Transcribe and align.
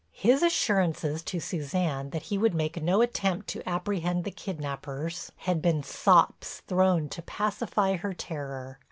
His 0.17 0.41
assurances 0.41 1.21
to 1.25 1.39
Suzanne 1.39 2.09
that 2.09 2.23
he 2.23 2.37
would 2.39 2.55
make 2.55 2.81
no 2.81 3.01
attempt 3.03 3.47
to 3.49 3.69
apprehend 3.69 4.23
the 4.23 4.31
kidnapers 4.31 5.31
had 5.35 5.61
been 5.61 5.83
sops 5.83 6.61
thrown 6.65 7.07
to 7.09 7.21
pacify 7.21 7.97
her 7.97 8.15
terror. 8.15 8.79